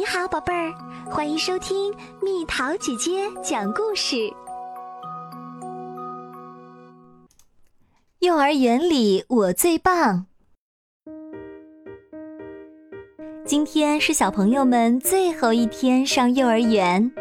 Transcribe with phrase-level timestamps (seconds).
[0.00, 0.72] 你好，宝贝儿，
[1.10, 4.16] 欢迎收听蜜桃姐姐讲故事。
[8.20, 10.24] 幼儿园里我最棒。
[13.44, 17.12] 今天是小朋友们最后一天上幼儿园，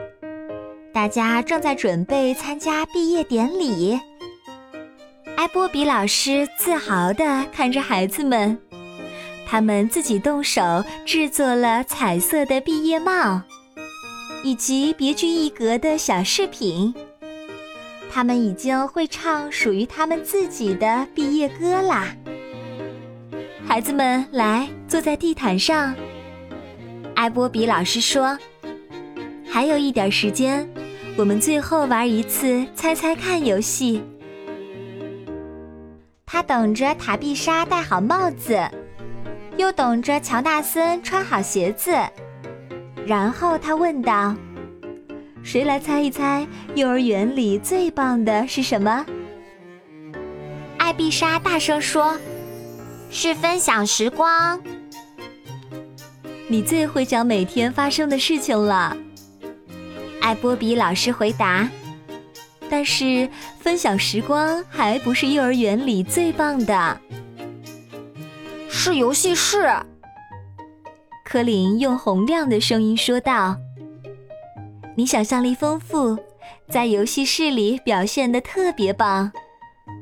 [0.93, 3.99] 大家正在准备参加毕业典礼。
[5.35, 8.57] 艾波比老师自豪地看着孩子们。
[9.49, 10.61] 他们自己动手
[11.05, 13.41] 制作了彩色的毕业帽，
[14.43, 16.93] 以及别具一格的小饰品。
[18.11, 22.15] 他们已经会唱属于他们自己的毕业歌啦！
[23.65, 25.95] 孩子们，来坐在地毯上。
[27.15, 28.37] 艾波比老师说
[29.49, 30.69] ：“还有一点时间，
[31.17, 34.03] 我们最后玩一次猜猜看游戏。”
[36.27, 38.59] 他等着塔碧莎戴好帽子。
[39.59, 41.91] 又等着乔纳森穿好鞋子，
[43.05, 44.33] 然后他问道
[45.43, 49.05] ：“谁来猜一猜，幼儿园里最棒的是什么？”
[50.79, 52.17] 艾碧莎大声说
[53.11, 54.57] ：“是分享时光。”
[56.47, 58.95] 你最会讲每天发生的事情了，
[60.21, 61.69] 艾波比老师回答。
[62.69, 63.27] 但是
[63.59, 67.01] 分享时光还不是幼儿园里最棒的。
[68.81, 69.69] 是游戏室，
[71.25, 73.57] 柯林用洪亮的声音说道
[74.95, 76.17] ：“你想象力丰富，
[76.69, 79.29] 在游戏室里表现的特别棒。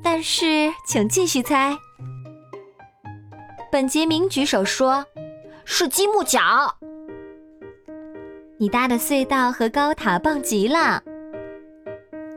[0.04, 1.76] 但是，请继续猜。”
[3.72, 5.04] 本杰明举手说
[5.66, 6.40] ：“是积木角。”
[8.60, 11.02] 你搭的隧道和高塔棒极了，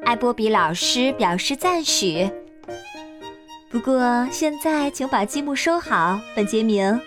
[0.06, 2.30] 艾波比老师表示赞许。
[3.70, 7.00] 不过现在，请把积木收好，本杰明。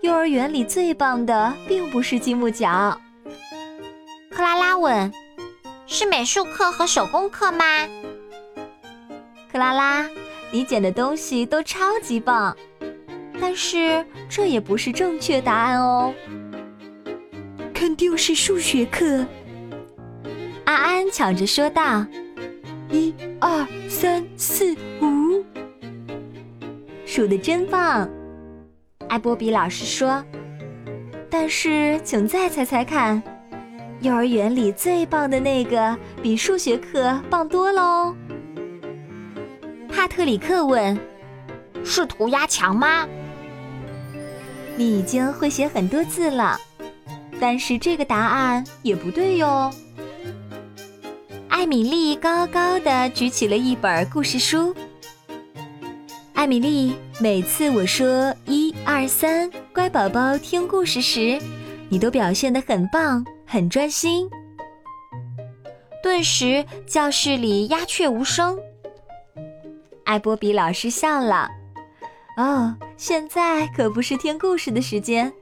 [0.00, 3.00] 幼儿园里最棒的并不是积木角。
[4.28, 5.12] 克拉拉问
[5.86, 7.64] ：“是美术课和手工课吗？”
[9.52, 10.04] 克拉拉，
[10.50, 12.56] 你捡的东西都超级棒，
[13.40, 16.12] 但是这也不是正确答案哦。
[17.72, 19.24] 肯定是数学课。
[20.64, 22.04] 阿安抢着说道
[22.90, 25.17] ：“一、二、三、四、五。”
[27.18, 28.08] 数的真棒，
[29.08, 30.24] 艾波比老师说。
[31.28, 33.20] 但是，请再猜猜看，
[34.02, 38.14] 幼儿园里最棒的那个比数学课棒多喽。
[39.88, 40.96] 帕特里克问
[41.84, 43.04] ：“是涂鸦墙吗？”
[44.78, 46.56] 你已经会写很多字了，
[47.40, 49.72] 但是这个答案也不对哟。
[51.48, 54.72] 艾米丽高高的举起了一本故事书。
[56.34, 61.36] 艾米丽，每次我说一二三，乖宝宝听故事时，
[61.88, 64.30] 你都表现得很棒，很专心。
[66.00, 68.56] 顿时，教室里鸦雀无声。
[70.04, 71.48] 艾波比老师笑了。
[72.36, 75.32] 哦，现在可不是听故事的时间，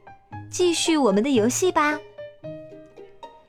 [0.48, 1.98] 继续我们的游戏吧。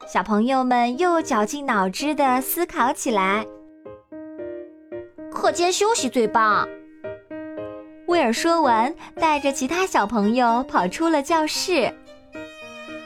[0.06, 3.48] 小朋友们又绞尽脑汁地思考起来。
[5.32, 6.68] 课间休息最棒。
[8.08, 11.94] 威尔说完，带着其他小朋友跑出了教室。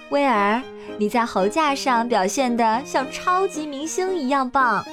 [0.09, 0.61] 威尔，
[0.97, 4.85] 你在猴架上表现的像超级明星一样棒，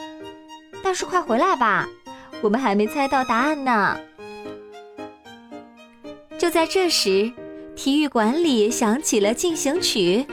[0.83, 1.87] 但是快回来吧，
[2.41, 3.99] 我们还没猜到答案呢。
[6.39, 7.31] 就在这时，
[7.77, 10.25] 体育馆里响起了进行曲。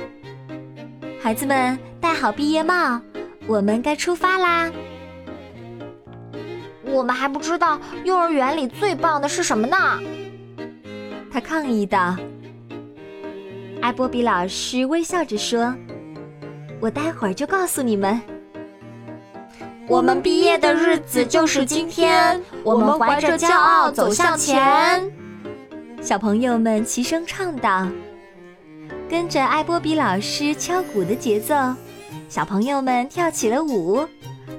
[1.21, 3.01] 孩子们戴好毕业帽，
[3.45, 4.71] 我们该出发啦。
[6.95, 9.77] 我们还不知道幼儿园里最棒的是什么呢？
[11.29, 12.15] 他抗议道。
[13.81, 15.75] 艾波比老师微笑着说
[16.79, 18.21] ：“我待会儿就告诉你们。
[19.87, 25.11] 我们毕业的日子就是今天，我们怀着骄傲走向前。”
[26.01, 27.87] 小朋友们齐声唱道。
[29.09, 31.53] 跟着艾波比老师敲鼓的节奏，
[32.29, 34.07] 小朋友们跳起了舞。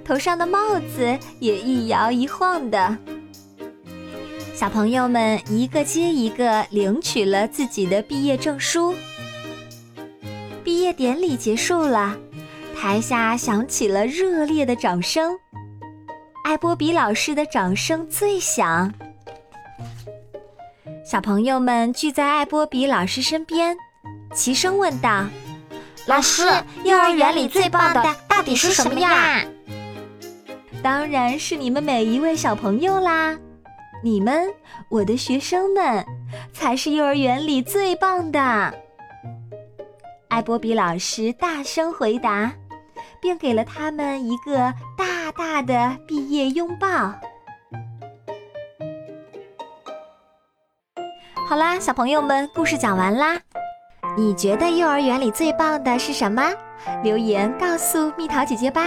[0.04, 2.96] 头上的帽子也一摇一晃的，
[4.54, 8.94] 小朋友们一个接一个领取了自己的毕业证书。
[10.62, 12.16] 毕业典礼结束了，
[12.78, 15.36] 台下响起了热烈的掌声，
[16.44, 18.92] 艾波比老师的掌声最响。
[21.04, 23.76] 小朋友们聚在艾波比老师身边，
[24.34, 25.24] 齐声问道
[26.06, 26.42] ：“老师，
[26.84, 29.44] 幼儿园里最棒的到底是什么呀？”
[30.86, 33.36] 当然是你们每一位小朋友啦！
[34.04, 34.54] 你们，
[34.88, 36.06] 我的学生们，
[36.52, 38.72] 才是幼儿园里最棒的。
[40.28, 42.52] 艾波比老师大声回答，
[43.20, 47.12] 并给了他们一个大大的毕业拥抱。
[51.48, 53.36] 好啦，小朋友们，故事讲完啦。
[54.16, 56.54] 你觉得幼儿园里最棒的是什么？
[57.02, 58.86] 留言告诉蜜桃姐姐吧。